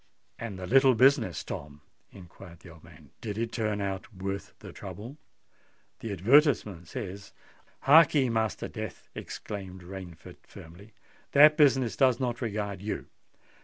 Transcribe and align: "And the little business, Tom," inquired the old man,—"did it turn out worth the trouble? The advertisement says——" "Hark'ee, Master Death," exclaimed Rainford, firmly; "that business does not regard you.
"And 0.39 0.57
the 0.57 0.65
little 0.65 0.95
business, 0.95 1.43
Tom," 1.43 1.81
inquired 2.11 2.61
the 2.61 2.69
old 2.69 2.83
man,—"did 2.83 3.37
it 3.37 3.51
turn 3.51 3.79
out 3.81 4.11
worth 4.11 4.57
the 4.57 4.73
trouble? 4.73 5.19
The 5.99 6.11
advertisement 6.11 6.87
says——" 6.87 7.33
"Hark'ee, 7.83 8.27
Master 8.31 8.67
Death," 8.67 9.09
exclaimed 9.13 9.83
Rainford, 9.83 10.37
firmly; 10.41 10.93
"that 11.33 11.55
business 11.55 11.95
does 11.95 12.19
not 12.19 12.41
regard 12.41 12.81
you. 12.81 13.05